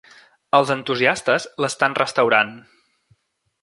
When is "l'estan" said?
1.65-1.99